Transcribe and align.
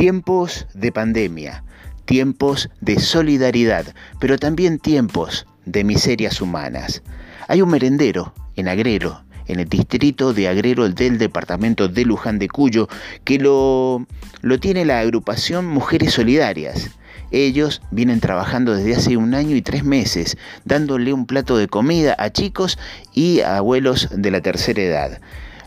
Tiempos 0.00 0.66
de 0.72 0.92
pandemia, 0.92 1.62
tiempos 2.06 2.70
de 2.80 2.98
solidaridad, 2.98 3.94
pero 4.18 4.38
también 4.38 4.78
tiempos 4.78 5.46
de 5.66 5.84
miserias 5.84 6.40
humanas. 6.40 7.02
Hay 7.48 7.60
un 7.60 7.68
merendero 7.68 8.32
en 8.56 8.68
Agrero, 8.68 9.22
en 9.46 9.60
el 9.60 9.68
distrito 9.68 10.32
de 10.32 10.48
Agrero 10.48 10.88
del 10.88 11.18
departamento 11.18 11.86
de 11.88 12.06
Luján 12.06 12.38
de 12.38 12.48
Cuyo, 12.48 12.88
que 13.24 13.38
lo, 13.38 14.06
lo 14.40 14.58
tiene 14.58 14.86
la 14.86 15.00
agrupación 15.00 15.66
Mujeres 15.66 16.14
Solidarias. 16.14 16.92
Ellos 17.30 17.82
vienen 17.90 18.20
trabajando 18.20 18.74
desde 18.74 18.96
hace 18.96 19.18
un 19.18 19.34
año 19.34 19.54
y 19.54 19.60
tres 19.60 19.84
meses, 19.84 20.38
dándole 20.64 21.12
un 21.12 21.26
plato 21.26 21.58
de 21.58 21.68
comida 21.68 22.16
a 22.18 22.30
chicos 22.30 22.78
y 23.12 23.40
a 23.40 23.58
abuelos 23.58 24.08
de 24.16 24.30
la 24.30 24.40
tercera 24.40 24.80
edad. 24.80 25.20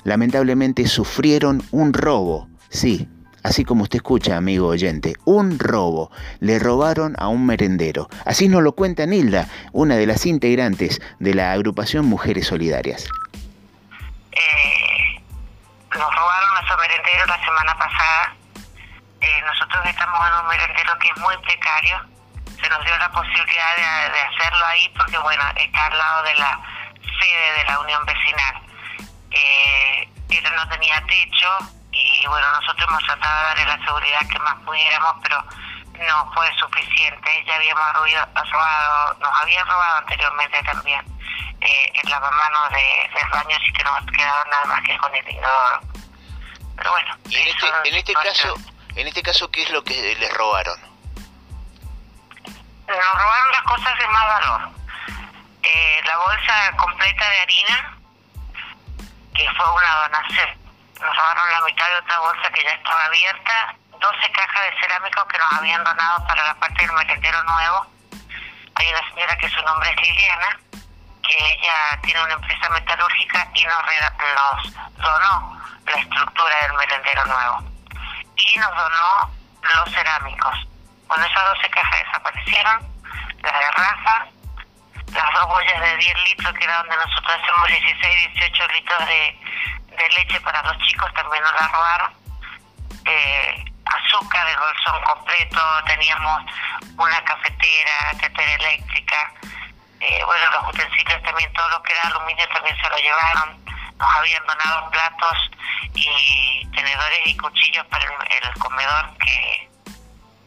Lamentablemente 0.04 0.88
sufrieron 0.88 1.62
un 1.70 1.94
robo, 1.94 2.48
sí, 2.72 3.08
Así 3.44 3.66
como 3.66 3.84
usted 3.84 3.98
escucha, 3.98 4.38
amigo 4.38 4.68
oyente, 4.68 5.16
un 5.26 5.60
robo. 5.60 6.12
Le 6.40 6.60
robaron 6.60 7.16
a 7.20 7.28
un 7.28 7.46
merendero. 7.46 8.08
Así 8.26 8.48
nos 8.48 8.64
lo 8.64 8.72
cuenta 8.74 9.06
Nilda, 9.06 9.48
una 9.74 9.96
de 9.96 10.08
las 10.08 10.26
integrantes 10.26 11.02
de 11.20 11.34
la 11.34 11.52
agrupación 11.52 12.06
Mujeres 12.06 12.48
Solidarias. 12.48 13.08
Eh, 14.32 15.22
nos 15.92 16.16
robaron 16.16 16.54
nuestro 16.54 16.78
merendero 16.78 17.26
la 17.28 17.46
semana 17.46 17.78
pasada. 17.78 18.36
Eh, 19.20 19.42
nosotros 19.46 19.86
estamos 19.86 20.20
en 20.28 20.34
un 20.42 20.48
merendero 20.48 20.98
que 21.00 21.10
es 21.10 21.18
muy 21.18 21.38
precario. 21.44 21.98
Se 22.62 22.70
nos 22.70 22.84
dio 22.86 22.98
la 22.98 23.12
posibilidad 23.12 23.76
de, 23.76 24.20
hacerlo 24.20 24.66
ahí 24.68 24.90
porque, 24.98 25.18
bueno, 25.18 25.44
está 25.58 25.88
al 25.88 25.98
lado 25.98 26.24
de 26.24 26.36
la 26.36 26.60
sede 27.20 27.58
de 27.58 27.64
la 27.66 27.80
Unión 27.80 28.06
Vecinal. 28.06 28.56
Eh, 29.32 30.10
no 30.56 30.70
tenía 30.70 31.04
techo, 31.06 31.50
y 31.94 32.26
bueno, 32.28 32.48
nosotros 32.60 32.90
hemos 32.90 33.04
tratado 33.04 33.38
de 33.38 33.44
darle 33.46 33.66
la 33.66 33.86
seguridad 33.86 34.20
que 34.32 34.40
más 34.40 34.56
pudiéramos, 34.66 35.16
pero 35.22 35.44
no 36.08 36.34
fue 36.34 36.50
suficiente. 36.58 37.44
Ya 37.46 37.56
habíamos 37.56 37.94
robado, 37.94 39.18
nos 39.20 39.42
habían 39.42 39.66
robado 39.68 39.98
anteriormente 39.98 40.64
también 40.64 41.02
eh, 41.62 41.92
el 42.02 42.10
lavamanos 42.10 42.70
de, 42.72 43.10
de 43.14 43.30
baños 43.32 43.60
y 43.68 43.74
que 43.74 43.84
no 43.84 44.00
nos 44.00 44.12
quedaba 44.12 44.44
nada 44.46 44.66
más 44.66 44.82
que 44.82 44.98
con 44.98 45.16
el 45.16 45.30
inodoro. 45.30 45.82
Pero 46.78 46.92
bueno. 46.92 47.16
Y 47.30 47.36
en 47.38 47.48
este, 47.48 47.68
en 47.90 47.96
este 47.96 48.14
caso, 48.14 48.56
en 48.96 49.08
este 49.08 49.22
caso, 49.22 49.52
¿qué 49.52 49.62
es 49.62 49.70
lo 49.70 49.84
que 49.84 50.16
les 50.16 50.34
robaron? 50.34 50.80
Nos 52.88 52.98
robaron 52.98 53.52
las 53.52 53.62
cosas 53.64 53.98
de 54.00 54.08
más 54.08 54.28
valor. 54.28 54.70
Eh, 55.62 56.02
la 56.06 56.18
bolsa 56.18 56.76
completa 56.76 57.30
de 57.30 57.40
harina, 57.40 57.98
que 59.36 59.48
fue 59.56 59.74
una 59.74 59.96
donación 59.96 60.63
nos 61.04 61.16
robaron 61.16 61.52
la 61.52 61.62
mitad 61.66 61.88
de 61.90 61.98
otra 61.98 62.20
bolsa 62.20 62.50
que 62.52 62.64
ya 62.64 62.72
estaba 62.72 63.06
abierta, 63.06 63.76
12 64.00 64.32
cajas 64.32 64.64
de 64.64 64.80
cerámicos 64.80 65.26
que 65.26 65.38
nos 65.38 65.54
habían 65.54 65.84
donado 65.84 66.28
para 66.28 66.44
la 66.44 66.56
parte 66.56 66.86
del 66.86 66.96
merendero 66.96 67.44
nuevo. 67.44 67.86
Hay 68.76 68.90
una 68.90 69.10
señora 69.10 69.38
que 69.38 69.50
su 69.50 69.62
nombre 69.64 69.90
es 69.90 70.02
Liliana, 70.02 70.60
que 71.24 71.38
ella 71.38 72.00
tiene 72.04 72.24
una 72.24 72.34
empresa 72.34 72.70
metalúrgica 72.70 73.48
y 73.54 73.66
nos, 73.66 74.74
donó 74.98 75.62
la 75.86 75.92
estructura 75.92 76.56
del 76.62 76.74
merendero 76.74 77.26
nuevo. 77.26 77.64
Y 78.36 78.58
nos 78.58 78.76
donó 78.76 79.32
los 79.62 79.94
cerámicos. 79.94 80.68
Bueno, 81.08 81.26
esas 81.26 81.46
12 81.56 81.70
cajas 81.70 82.00
desaparecieron, 82.06 82.94
las 83.42 83.54
garrafas, 83.54 84.33
las 85.12 85.34
dos 85.34 85.48
bollas 85.48 85.82
de 85.82 85.98
10 85.98 86.24
litros, 86.30 86.54
que 86.54 86.64
era 86.64 86.78
donde 86.78 86.96
nosotros 86.96 87.40
hacemos 87.42 87.68
16, 87.68 88.34
18 88.34 88.68
litros 88.68 89.08
de 89.08 89.40
de 89.98 90.10
leche 90.10 90.40
para 90.42 90.62
los 90.64 90.78
chicos 90.80 91.12
también 91.14 91.44
nos 91.44 91.54
la 91.54 91.68
robaron. 91.68 92.14
Eh, 93.06 93.66
azúcar 93.86 94.48
de 94.48 94.58
bolsón 94.58 95.02
completo, 95.04 95.60
teníamos 95.86 96.44
una 96.98 97.24
cafetera, 97.26 98.12
tetera 98.20 98.54
eléctrica, 98.54 99.34
eh, 100.00 100.22
bueno, 100.26 100.46
los 100.52 100.74
utensilios 100.74 101.22
también, 101.24 101.52
todo 101.54 101.70
lo 101.70 101.84
que 101.84 101.94
era 101.94 102.04
aluminio 102.04 102.48
también 102.50 102.76
se 102.78 102.90
lo 102.90 102.98
llevaron, 102.98 103.66
nos 103.98 104.16
habían 104.16 104.46
donado 104.46 104.90
platos 104.90 105.52
y 105.94 106.66
tenedores 106.74 107.20
y 107.26 107.38
cuchillos 107.38 107.86
para 107.88 108.06
el, 108.06 108.54
comedor 108.60 109.18
que 109.18 109.70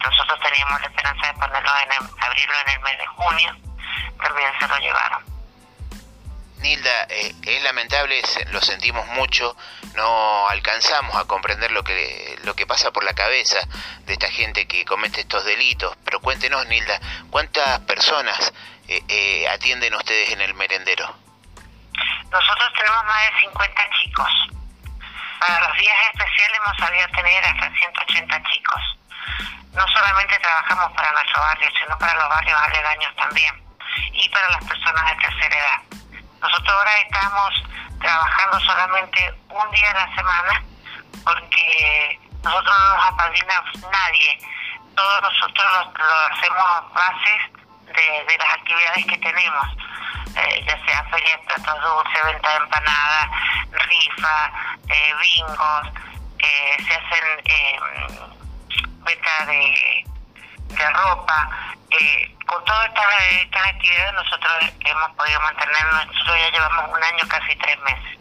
nosotros 0.02 0.40
teníamos 0.40 0.80
la 0.80 0.86
esperanza 0.86 1.26
de 1.26 1.34
ponerlo 1.34 1.70
en 1.78 2.22
abrirlo 2.22 2.54
en 2.60 2.68
el 2.70 2.80
mes 2.80 2.98
de 2.98 3.06
junio, 3.06 3.56
también 4.20 4.50
se 4.58 4.68
lo 4.68 4.78
llevaron. 4.78 5.36
Nilda, 6.58 7.06
eh, 7.10 7.34
es 7.44 7.62
lamentable, 7.62 8.20
lo 8.50 8.60
sentimos 8.60 9.06
mucho, 9.08 9.56
no 9.94 10.48
alcanzamos 10.48 11.14
a 11.16 11.24
comprender 11.26 11.70
lo 11.70 11.84
que, 11.84 12.38
lo 12.44 12.54
que 12.56 12.66
pasa 12.66 12.90
por 12.90 13.04
la 13.04 13.14
cabeza 13.14 13.58
de 14.04 14.14
esta 14.14 14.28
gente 14.28 14.66
que 14.66 14.84
comete 14.84 15.20
estos 15.20 15.44
delitos, 15.44 15.96
pero 16.04 16.20
cuéntenos, 16.20 16.66
Nilda, 16.66 16.98
¿cuántas 17.30 17.80
personas 17.80 18.52
eh, 18.88 19.02
eh, 19.08 19.48
atienden 19.48 19.94
ustedes 19.94 20.30
en 20.30 20.40
el 20.40 20.54
merendero? 20.54 21.14
Nosotros 22.30 22.72
tenemos 22.76 23.04
más 23.04 23.22
de 23.22 23.40
50 23.40 23.82
chicos. 24.02 24.30
Para 25.38 25.68
los 25.68 25.76
días 25.76 25.96
especiales 26.12 26.60
hemos 26.64 26.76
sabido 26.78 27.06
tener 27.08 27.44
hasta 27.44 27.70
180 27.70 28.42
chicos. 28.50 28.98
No 29.72 29.86
solamente 29.88 30.38
trabajamos 30.38 30.92
para 30.94 31.12
nuestro 31.12 31.40
barrio, 31.40 31.68
sino 31.78 31.98
para 31.98 32.14
los 32.14 32.28
barrios 32.28 32.60
aledaños 32.60 33.14
también 33.16 33.65
y 34.12 34.28
para 34.30 34.48
las 34.50 34.64
personas 34.64 35.04
de 35.06 35.16
tercera 35.16 35.56
edad. 35.56 35.80
Nosotros 36.40 36.74
ahora 36.74 36.92
estamos 37.00 37.62
trabajando 38.00 38.60
solamente 38.60 39.34
un 39.48 39.70
día 39.70 39.90
a 39.90 40.06
la 40.06 40.14
semana 40.14 40.62
porque 41.24 42.20
nosotros 42.44 42.76
no 42.78 42.94
nos 42.94 43.04
apadrina 43.06 43.64
nadie. 43.90 44.38
Todos 44.94 45.22
nosotros 45.22 45.66
lo, 45.98 46.34
hacemos 46.34 46.94
bases 46.94 47.40
de, 47.86 48.38
las 48.38 48.54
actividades 48.54 49.06
que 49.06 49.18
tenemos, 49.18 49.66
eh, 50.36 50.64
ya 50.66 50.84
sea 50.86 51.04
feria 51.10 51.36
de 51.36 51.42
platos 51.44 51.82
dulces, 51.82 52.24
venta 52.24 52.50
de 52.50 52.56
empanadas, 52.56 53.30
rifa, 53.72 54.52
eh, 54.88 55.14
bingos, 55.20 55.88
eh, 56.38 56.76
se 56.86 56.94
hacen 56.94 57.24
venta 59.04 59.46
de, 59.46 60.04
de 60.68 60.90
ropa. 60.90 61.50
Eh, 61.90 62.35
con 62.46 62.64
todas 62.64 62.88
estas, 62.88 63.66
actividades 63.66 64.12
nosotros 64.14 64.52
hemos 64.84 65.10
podido 65.16 65.40
mantenernos, 65.40 66.06
nosotros 66.06 66.36
ya 66.38 66.50
llevamos 66.50 66.96
un 66.96 67.02
año, 67.02 67.28
casi 67.28 67.56
tres 67.56 67.78
meses. 67.80 68.18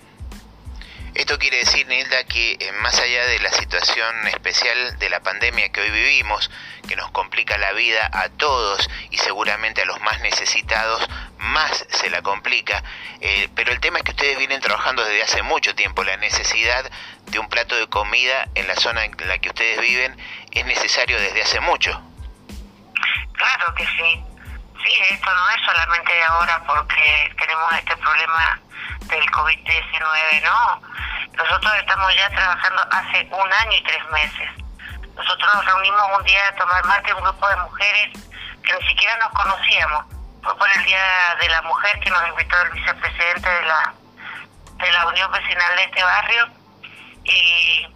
Esto 1.14 1.40
quiere 1.40 1.60
decir, 1.60 1.88
Nilda, 1.88 2.26
que 2.26 2.58
eh, 2.60 2.72
más 2.82 3.00
allá 3.00 3.26
de 3.28 3.40
la 3.40 3.50
situación 3.50 4.28
especial 4.28 5.00
de 5.00 5.10
la 5.10 5.22
pandemia 5.22 5.70
que 5.70 5.80
hoy 5.80 5.90
vivimos, 5.90 6.52
que 6.90 6.98
nos 6.98 7.10
complica 7.12 7.58
la 7.58 7.72
vida 7.72 8.10
a 8.12 8.28
todos 8.30 8.90
y 9.12 9.18
seguramente 9.18 9.84
a 9.84 9.86
los 9.86 10.02
más 10.02 10.20
necesitados, 10.20 11.08
más 11.38 11.86
se 11.90 12.10
la 12.10 12.22
complica, 12.22 12.84
eh, 13.22 13.48
pero 13.56 13.72
el 13.72 13.80
tema 13.80 14.00
es 14.00 14.04
que 14.04 14.12
ustedes 14.12 14.38
vienen 14.38 14.60
trabajando 14.60 15.06
desde 15.06 15.24
hace 15.24 15.42
mucho 15.42 15.74
tiempo, 15.74 16.04
la 16.04 16.18
necesidad 16.18 16.92
de 17.28 17.40
un 17.40 17.48
plato 17.48 17.78
de 17.78 17.88
comida 17.88 18.50
en 18.56 18.68
la 18.68 18.76
zona 18.76 19.06
en 19.06 19.16
la 19.26 19.38
que 19.38 19.50
ustedes 19.50 19.80
viven 19.80 20.18
es 20.52 20.66
necesario 20.66 21.18
desde 21.18 21.44
hace 21.44 21.62
mucho. 21.62 22.02
Claro 23.46 23.76
que 23.76 23.86
sí. 23.86 24.26
Sí, 24.84 25.02
esto 25.12 25.32
no 25.32 25.50
es 25.50 25.62
solamente 25.64 26.12
de 26.12 26.24
ahora 26.24 26.64
porque 26.66 27.32
tenemos 27.38 27.74
este 27.74 27.96
problema 27.98 28.60
del 29.02 29.26
COVID-19, 29.32 30.44
no. 30.44 30.82
Nosotros 31.38 31.74
estamos 31.76 32.16
ya 32.16 32.28
trabajando 32.32 32.82
hace 32.92 33.28
un 33.32 33.54
año 33.54 33.72
y 33.72 33.84
tres 33.84 34.04
meses. 34.10 34.50
Nosotros 35.16 35.56
nos 35.56 35.66
reunimos 35.66 36.02
un 36.18 36.24
día 36.24 36.48
a 36.48 36.56
tomar 36.56 36.84
mate 36.86 37.14
un 37.14 37.22
grupo 37.22 37.48
de 37.48 37.56
mujeres 37.58 38.14
que 38.64 38.74
ni 38.74 38.88
siquiera 38.88 39.16
nos 39.18 39.32
conocíamos. 39.34 40.06
Fue 40.42 40.58
por 40.58 40.70
el 40.78 40.84
Día 40.84 41.36
de 41.40 41.50
la 41.50 41.62
Mujer 41.62 42.00
que 42.00 42.10
nos 42.10 42.28
invitó 42.28 42.60
el 42.64 42.72
vicepresidente 42.72 43.48
de 43.48 43.62
la, 43.62 43.94
de 44.78 44.92
la 44.92 45.08
Unión 45.08 45.32
Vecinal 45.32 45.76
de 45.76 45.84
este 45.84 46.04
barrio 46.04 46.50
y 47.26 47.88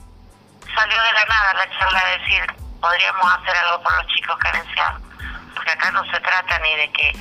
salió 0.76 1.02
de 1.02 1.14
la 1.14 1.26
nada 1.26 1.54
la 1.56 1.80
charla 1.80 2.06
de 2.06 2.18
decir, 2.20 2.56
podríamos 2.80 3.34
hacer 3.34 3.58
algo 3.58 3.82
por 3.82 3.96
los 3.96 4.08
chicos 4.14 4.38
carenciados 4.38 5.09
acá 5.70 5.92
no 5.92 6.04
se 6.06 6.20
trata 6.20 6.60
ni 6.60 6.76
de 6.76 6.92
que 6.92 7.12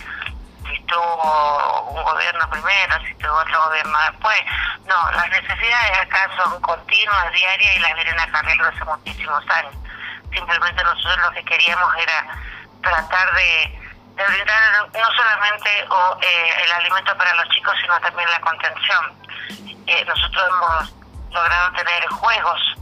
si 0.68 0.74
estuvo 0.74 1.90
un 1.90 2.02
gobierno 2.02 2.50
primero, 2.50 2.98
si 3.04 3.10
estuvo 3.12 3.34
otro 3.34 3.64
gobierno 3.66 3.98
después. 4.10 4.40
No, 4.86 5.10
las 5.12 5.28
necesidades 5.30 6.00
acá 6.00 6.30
son 6.36 6.60
continuas, 6.60 7.32
diarias 7.32 7.76
y 7.76 7.80
las 7.80 7.94
vienen 7.94 8.20
acarreando 8.20 8.68
hace 8.68 8.84
muchísimos 8.84 9.44
años. 9.50 9.74
Simplemente 10.32 10.84
nosotros 10.84 11.18
lo 11.18 11.30
que 11.32 11.44
queríamos 11.44 11.94
era 11.96 12.26
tratar 12.82 13.34
de, 13.34 13.80
brindar 14.14 14.62
no 14.92 15.12
solamente 15.12 15.70
eh, 16.22 16.64
el 16.64 16.72
alimento 16.72 17.16
para 17.16 17.34
los 17.34 17.48
chicos, 17.50 17.74
sino 17.80 17.98
también 18.00 18.30
la 18.30 18.40
contención. 18.40 19.14
Eh, 19.86 20.04
nosotros 20.04 20.44
hemos 20.48 20.94
logrado 21.30 21.72
tener 21.72 22.06
juegos 22.08 22.77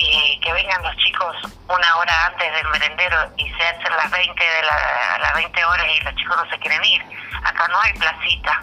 y 0.00 0.40
que 0.40 0.52
vengan 0.52 0.82
los 0.82 0.96
chicos 0.96 1.36
una 1.68 1.96
hora 1.96 2.26
antes 2.26 2.52
del 2.52 2.66
merendero 2.68 3.32
y 3.36 3.50
se 3.50 3.62
hacen 3.68 3.96
las 3.96 4.10
20 4.10 4.44
de 4.44 4.62
las 4.62 5.34
20 5.34 5.64
horas 5.64 5.86
y 5.90 6.00
los 6.00 6.14
chicos 6.14 6.36
no 6.36 6.50
se 6.50 6.58
quieren 6.58 6.82
ir. 6.84 7.02
Acá 7.44 7.68
no 7.68 7.80
hay 7.80 7.92
placita, 7.92 8.62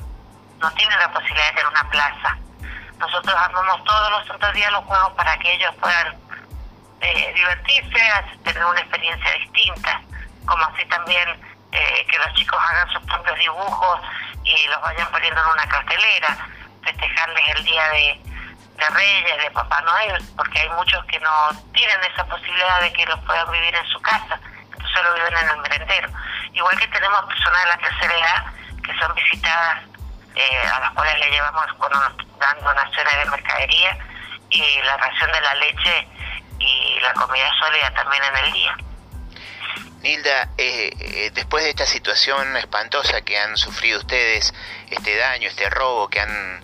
no 0.60 0.72
tienen 0.72 0.98
la 0.98 1.12
posibilidad 1.12 1.46
de 1.46 1.52
tener 1.52 1.68
una 1.68 1.90
plaza. 1.90 2.38
Nosotros 2.98 3.36
armamos 3.36 3.84
todos 3.84 4.12
los 4.12 4.28
santos 4.28 4.54
días 4.54 4.72
los 4.72 4.84
juegos 4.86 5.14
para 5.14 5.38
que 5.38 5.54
ellos 5.54 5.74
puedan 5.80 6.16
eh, 7.02 7.34
divertirse, 7.36 8.02
tener 8.44 8.66
una 8.66 8.80
experiencia 8.80 9.32
distinta, 9.34 10.02
como 10.46 10.66
así 10.66 10.84
también 10.86 11.30
eh, 11.72 12.06
que 12.10 12.18
los 12.18 12.34
chicos 12.34 12.60
hagan 12.60 12.90
sus 12.90 13.04
propios 13.04 13.38
dibujos 13.38 14.02
y 14.44 14.68
los 14.70 14.82
vayan 14.82 15.08
poniendo 15.12 15.40
en 15.40 15.48
una 15.48 15.68
cartelera, 15.68 16.48
festejarles 16.84 17.44
el 17.56 17.64
día 17.64 17.90
de, 17.90 18.22
de 18.78 18.90
Reyes, 18.90 19.44
de 19.44 19.52
Papá 19.52 19.82
Noel, 19.82 20.24
porque 20.36 20.60
hay 20.60 20.70
muchos 20.70 21.04
que 21.06 21.20
no 21.20 21.50
tienen 21.74 22.00
esa 22.12 22.24
posibilidad 22.26 22.82
de 22.82 22.94
que 22.94 23.06
los 23.06 23.20
puedan 23.26 23.52
vivir 23.52 23.76
en 23.76 23.86
su 23.88 24.00
casa, 24.02 24.40
entonces 24.64 25.04
lo 25.04 25.14
viven 25.16 25.38
en 25.38 25.50
el 25.50 25.58
merendero. 25.58 26.10
Igual 26.54 26.80
que 26.80 26.88
tenemos 26.88 27.26
personas 27.26 27.64
de 27.64 27.70
la 27.70 27.78
tercera 27.78 28.14
edad 28.14 28.46
que 28.84 29.00
son 29.00 29.14
visitadas, 29.16 29.84
eh, 30.36 30.68
a 30.74 30.80
las 30.80 30.92
cuales 30.92 31.20
le 31.20 31.32
llevamos 31.32 31.66
cuando 31.78 32.00
nos 32.00 32.40
dan 32.40 32.60
donaciones 32.62 33.18
de 33.18 33.26
mercadería 33.26 33.98
y 34.50 34.82
la 34.84 34.98
ración 34.98 35.32
de 35.32 35.42
la 35.42 35.56
leche 35.56 36.08
y 36.60 37.00
la 37.02 37.14
comida 37.14 37.52
sólida 37.60 37.92
también 37.94 38.24
en 38.24 38.46
el 38.46 38.54
día. 38.54 38.78
Nilda, 40.02 40.50
eh, 40.58 40.92
eh, 41.00 41.32
después 41.34 41.64
de 41.64 41.72
esta 41.72 41.86
situación 41.86 42.56
espantosa 42.56 43.22
que 43.22 43.38
han 43.40 43.58
sufrido 43.58 44.00
ustedes, 44.00 44.54
este 44.90 45.18
daño, 45.18 45.48
este 45.48 45.70
robo 45.70 46.08
que 46.08 46.22
han 46.22 46.62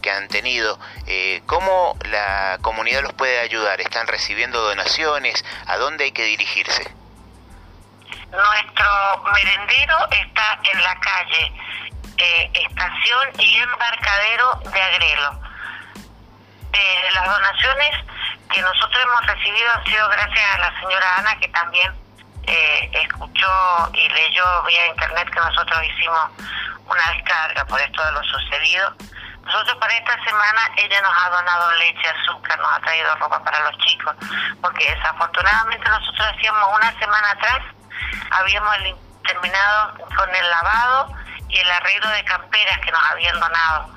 que, 0.00 0.10
han 0.10 0.28
tenido, 0.28 0.78
eh, 1.06 1.42
¿cómo 1.46 1.96
la 2.04 2.58
comunidad 2.62 3.02
los 3.02 3.12
puede 3.12 3.38
ayudar? 3.40 3.80
¿Están 3.80 4.06
recibiendo 4.06 4.60
donaciones? 4.62 5.44
¿A 5.66 5.76
dónde 5.76 6.04
hay 6.04 6.12
que 6.12 6.24
dirigirse? 6.24 6.94
Nuestro 8.30 9.24
merendero 9.32 9.96
está 10.10 10.58
en 10.72 10.82
la 10.82 10.94
calle 11.00 11.52
eh, 12.16 12.50
Estación 12.54 13.28
y 13.38 13.56
Embarcadero 13.58 14.60
de 14.72 14.82
Agrelo. 14.82 15.40
Eh, 16.72 17.10
las 17.12 17.26
donaciones 17.26 17.90
que 18.52 18.60
nosotros 18.62 19.02
hemos 19.02 19.26
recibido 19.26 19.70
han 19.72 19.84
sido 19.84 20.08
gracias 20.08 20.54
a 20.54 20.58
la 20.58 20.80
señora 20.80 21.16
Ana, 21.16 21.38
que 21.40 21.48
también 21.48 21.92
eh, 22.46 22.90
escuchó 22.94 23.90
y 23.92 24.08
leyó 24.08 24.62
vía 24.66 24.86
internet 24.88 25.28
que 25.30 25.40
nosotros 25.40 25.78
hicimos 25.84 26.30
una 26.86 27.12
descarga 27.12 27.66
por 27.66 27.80
esto 27.80 28.04
de 28.04 28.12
lo 28.12 28.22
sucedido. 28.24 28.94
Nosotros 29.48 29.78
para 29.78 29.96
esta 29.96 30.24
semana 30.24 30.70
ella 30.76 31.00
nos 31.00 31.16
ha 31.16 31.30
donado 31.30 31.72
leche, 31.76 32.06
azúcar, 32.06 32.58
nos 32.58 32.70
ha 32.70 32.80
traído 32.80 33.14
ropa 33.16 33.42
para 33.42 33.60
los 33.60 33.78
chicos, 33.78 34.14
porque 34.60 34.94
desafortunadamente 34.94 35.88
nosotros 35.88 36.28
hacíamos 36.34 36.76
una 36.76 36.98
semana 36.98 37.30
atrás, 37.30 37.60
habíamos 38.30 38.76
terminado 39.26 39.94
con 40.14 40.34
el 40.34 40.50
lavado 40.50 41.14
y 41.48 41.58
el 41.60 41.70
arreglo 41.70 42.10
de 42.10 42.24
camperas 42.24 42.78
que 42.80 42.92
nos 42.92 43.02
habían 43.10 43.40
donado. 43.40 43.88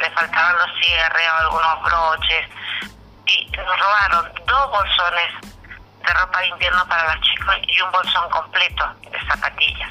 Le 0.00 0.10
faltaban 0.12 0.56
los 0.56 0.70
cierres 0.80 1.28
o 1.28 1.36
algunos 1.36 1.82
broches 1.82 2.48
y 3.26 3.50
nos 3.58 3.78
robaron 3.78 4.32
dos 4.46 4.70
bolsones 4.70 5.32
de 6.00 6.14
ropa 6.14 6.40
de 6.40 6.46
invierno 6.46 6.88
para 6.88 7.14
los 7.14 7.22
chicos 7.26 7.56
y 7.68 7.78
un 7.82 7.92
bolsón 7.92 8.30
completo 8.30 8.94
de 9.02 9.20
zapatillas. 9.26 9.90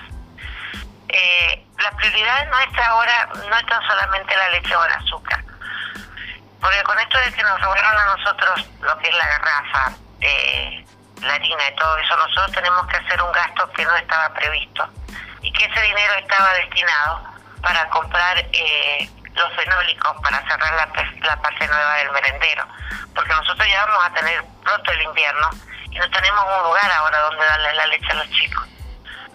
Eh, 1.09 1.62
la 1.79 1.91
prioridad 1.91 2.47
nuestra 2.49 2.87
ahora 2.87 3.29
no 3.33 3.57
es 3.57 3.65
tan 3.65 3.87
solamente 3.87 4.35
la 4.35 4.49
leche 4.49 4.75
o 4.75 4.85
el 4.85 4.91
azúcar, 4.93 5.43
porque 6.61 6.83
con 6.83 6.99
esto 6.99 7.17
de 7.19 7.33
que 7.33 7.43
nos 7.43 7.61
robaron 7.61 7.97
a 7.97 8.15
nosotros 8.17 8.69
lo 8.81 8.97
que 8.99 9.09
es 9.09 9.15
la 9.15 9.27
garrafa, 9.27 9.91
eh, 10.21 10.85
la 11.21 11.33
harina 11.33 11.67
y 11.69 11.75
todo 11.75 11.97
eso, 11.97 12.15
nosotros 12.15 12.51
tenemos 12.53 12.87
que 12.87 12.97
hacer 12.97 13.21
un 13.21 13.31
gasto 13.31 13.69
que 13.71 13.85
no 13.85 13.95
estaba 13.95 14.33
previsto 14.33 14.87
y 15.41 15.51
que 15.51 15.65
ese 15.65 15.81
dinero 15.81 16.13
estaba 16.15 16.53
destinado 16.53 17.21
para 17.61 17.89
comprar 17.89 18.37
eh, 18.37 19.09
los 19.33 19.53
fenólicos 19.53 20.15
para 20.21 20.41
cerrar 20.47 20.73
la, 20.73 21.27
la 21.27 21.41
parte 21.41 21.67
nueva 21.67 21.95
del 21.95 22.11
merendero, 22.11 22.67
porque 23.15 23.33
nosotros 23.33 23.67
ya 23.67 23.85
vamos 23.85 24.05
a 24.05 24.13
tener 24.13 24.43
pronto 24.63 24.91
el 24.91 25.01
invierno 25.01 25.49
y 25.89 25.97
no 25.97 26.09
tenemos 26.11 26.43
un 26.57 26.63
lugar 26.63 26.91
ahora 26.91 27.19
donde 27.19 27.45
darle 27.45 27.73
la 27.73 27.87
leche 27.87 28.11
a 28.11 28.15
los 28.15 28.29
chicos. 28.31 28.67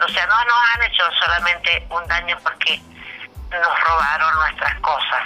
O 0.01 0.09
sea, 0.09 0.27
no 0.27 0.45
nos 0.45 0.75
han 0.75 0.83
hecho 0.83 1.05
solamente 1.19 1.87
un 1.91 2.07
daño 2.07 2.39
porque 2.43 2.81
nos 3.51 3.81
robaron 3.81 4.35
nuestras 4.37 4.81
cosas, 4.81 5.25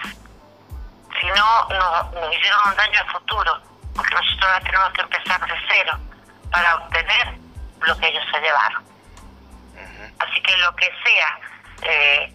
sino 1.21 1.69
nos, 1.69 2.13
nos 2.13 2.35
hicieron 2.35 2.61
un 2.69 2.77
daño 2.77 3.01
al 3.01 3.13
futuro, 3.13 3.61
porque 3.95 4.15
nosotros 4.15 4.43
ahora 4.45 4.61
tenemos 4.61 4.93
que 4.93 5.01
empezar 5.03 5.47
de 5.47 5.55
cero 5.69 5.99
para 6.51 6.77
obtener 6.77 7.35
lo 7.81 7.99
que 7.99 8.09
ellos 8.09 8.25
se 8.33 8.41
llevaron. 8.41 8.85
Así 10.19 10.41
que 10.43 10.57
lo 10.59 10.75
que 10.77 10.91
sea, 11.05 11.39
eh, 11.83 12.33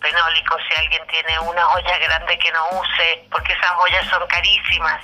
fenólico, 0.00 0.56
si 0.68 0.78
alguien 0.78 1.06
tiene 1.06 1.38
una 1.40 1.68
olla 1.68 1.98
grande 1.98 2.38
que 2.38 2.52
no 2.52 2.68
use, 2.68 3.26
porque 3.30 3.52
esas 3.52 3.72
ollas 3.78 4.06
son 4.08 4.26
carísimas, 4.28 5.02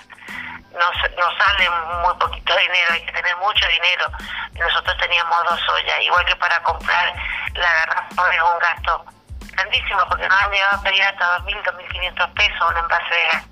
nos, 0.73 0.95
nos 1.17 1.39
sale 1.39 1.71
muy 2.03 2.15
poquito 2.19 2.57
dinero, 2.57 2.93
hay 2.93 3.05
que 3.05 3.13
tener 3.13 3.37
mucho 3.37 3.67
dinero. 3.69 4.07
Nosotros 4.53 4.97
teníamos 4.99 5.45
dos 5.45 5.69
ollas, 5.69 6.01
igual 6.03 6.25
que 6.27 6.37
para 6.37 6.63
comprar 6.63 7.15
la 7.55 7.73
garrafa 7.73 8.35
es 8.35 8.43
un 8.43 8.59
gasto 8.59 9.05
grandísimo, 9.53 10.01
porque 10.09 10.29
nos 10.29 10.43
han 10.43 10.51
llegado 10.51 10.79
a 10.79 10.83
pedir 10.83 11.03
hasta 11.03 11.39
2.000, 11.39 11.63
2.500 11.65 12.35
pesos 12.35 12.71
un 12.71 12.77
envase 12.77 13.15
de 13.15 13.27
gas. 13.33 13.45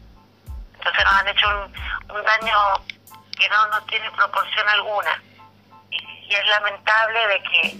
Entonces 0.75 1.05
nos 1.05 1.15
han 1.15 1.29
hecho 1.29 1.49
un, 1.49 2.17
un 2.17 2.25
daño 2.25 2.59
que 3.39 3.49
no, 3.49 3.67
no 3.69 3.83
tiene 3.83 4.11
proporción 4.13 4.69
alguna. 4.69 5.23
Y, 5.91 5.97
y 5.97 6.35
es 6.35 6.47
lamentable 6.47 7.27
de 7.29 7.43
que, 7.43 7.77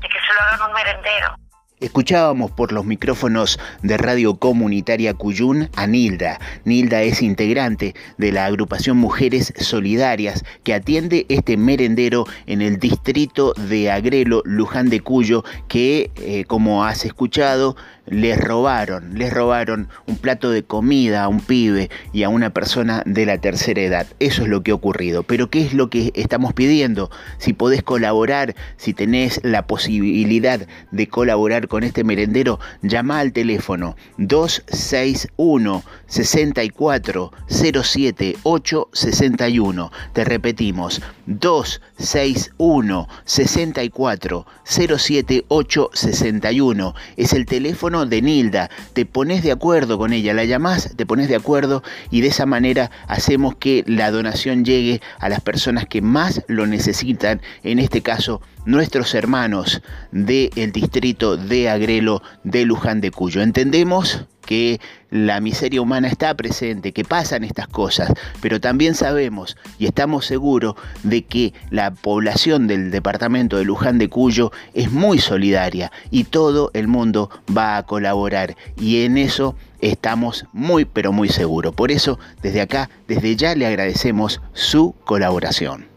de 0.00 0.08
que 0.08 0.20
se 0.20 0.34
lo 0.34 0.40
hagan 0.40 0.62
un 0.62 0.72
merendero. 0.72 1.36
Escuchábamos 1.78 2.52
por 2.52 2.72
los 2.72 2.86
micrófonos 2.86 3.60
de 3.82 3.98
Radio 3.98 4.36
Comunitaria 4.36 5.12
Cuyún 5.12 5.68
a 5.76 5.86
Nilda. 5.86 6.40
Nilda 6.64 7.02
es 7.02 7.20
integrante 7.20 7.94
de 8.16 8.32
la 8.32 8.46
agrupación 8.46 8.96
Mujeres 8.96 9.52
Solidarias 9.58 10.42
que 10.64 10.72
atiende 10.72 11.26
este 11.28 11.58
merendero 11.58 12.24
en 12.46 12.62
el 12.62 12.78
distrito 12.78 13.52
de 13.68 13.90
Agrelo, 13.90 14.40
Luján 14.46 14.88
de 14.88 15.00
Cuyo, 15.00 15.44
que, 15.68 16.10
eh, 16.16 16.44
como 16.44 16.82
has 16.82 17.04
escuchado, 17.04 17.76
les 18.06 18.38
robaron, 18.38 19.18
les 19.18 19.32
robaron 19.32 19.88
un 20.06 20.16
plato 20.16 20.50
de 20.50 20.62
comida 20.62 21.24
a 21.24 21.28
un 21.28 21.40
pibe 21.40 21.90
y 22.12 22.22
a 22.22 22.28
una 22.28 22.50
persona 22.50 23.02
de 23.06 23.26
la 23.26 23.38
tercera 23.38 23.80
edad. 23.80 24.06
Eso 24.20 24.42
es 24.42 24.48
lo 24.48 24.62
que 24.62 24.70
ha 24.70 24.74
ocurrido. 24.74 25.22
Pero 25.22 25.50
¿qué 25.50 25.62
es 25.62 25.74
lo 25.74 25.90
que 25.90 26.12
estamos 26.14 26.52
pidiendo? 26.54 27.10
Si 27.38 27.52
podés 27.52 27.82
colaborar, 27.82 28.54
si 28.76 28.94
tenés 28.94 29.40
la 29.42 29.66
posibilidad 29.66 30.66
de 30.90 31.08
colaborar 31.08 31.68
con 31.68 31.82
este 31.82 32.04
merendero, 32.04 32.60
llama 32.82 33.18
al 33.20 33.32
teléfono 33.32 33.96
261 34.18 35.82
64 36.06 37.32
07 37.48 38.36
861. 38.42 39.92
Te 40.12 40.24
repetimos, 40.24 41.02
261 41.26 43.08
64 43.24 44.46
07 44.64 45.44
861. 45.48 46.94
Es 47.16 47.32
el 47.32 47.46
teléfono 47.46 47.95
de 48.04 48.20
Nilda. 48.20 48.68
Te 48.92 49.06
pones 49.06 49.42
de 49.42 49.52
acuerdo 49.52 49.96
con 49.96 50.12
ella, 50.12 50.34
la 50.34 50.44
llamás, 50.44 50.94
te 50.96 51.06
pones 51.06 51.28
de 51.28 51.36
acuerdo 51.36 51.82
y 52.10 52.20
de 52.20 52.28
esa 52.28 52.44
manera 52.44 52.90
hacemos 53.06 53.54
que 53.54 53.84
la 53.86 54.10
donación 54.10 54.64
llegue 54.64 55.00
a 55.18 55.30
las 55.30 55.40
personas 55.40 55.86
que 55.86 56.02
más 56.02 56.42
lo 56.48 56.66
necesitan, 56.66 57.40
en 57.62 57.78
este 57.78 58.02
caso 58.02 58.42
nuestros 58.66 59.14
hermanos 59.14 59.80
del 60.10 60.72
distrito 60.72 61.36
de 61.36 61.70
Agrelo 61.70 62.22
de 62.44 62.66
Luján 62.66 63.00
de 63.00 63.10
Cuyo. 63.12 63.40
¿Entendemos? 63.40 64.26
Que 64.46 64.80
la 65.10 65.40
miseria 65.40 65.82
humana 65.82 66.08
está 66.08 66.34
presente, 66.34 66.92
que 66.92 67.04
pasan 67.04 67.44
estas 67.44 67.68
cosas, 67.68 68.12
pero 68.40 68.60
también 68.60 68.94
sabemos 68.94 69.56
y 69.78 69.86
estamos 69.86 70.24
seguros 70.24 70.74
de 71.02 71.24
que 71.24 71.52
la 71.70 71.92
población 71.92 72.66
del 72.66 72.90
departamento 72.90 73.58
de 73.58 73.64
Luján 73.64 73.98
de 73.98 74.08
Cuyo 74.08 74.52
es 74.72 74.90
muy 74.90 75.18
solidaria 75.18 75.92
y 76.10 76.24
todo 76.24 76.70
el 76.72 76.88
mundo 76.88 77.30
va 77.54 77.76
a 77.76 77.82
colaborar 77.84 78.56
y 78.80 79.04
en 79.04 79.18
eso 79.18 79.54
estamos 79.80 80.46
muy 80.52 80.84
pero 80.84 81.12
muy 81.12 81.28
seguros. 81.28 81.74
Por 81.74 81.90
eso 81.90 82.18
desde 82.42 82.60
acá, 82.60 82.88
desde 83.08 83.36
ya 83.36 83.54
le 83.54 83.66
agradecemos 83.66 84.40
su 84.54 84.94
colaboración. 85.04 85.95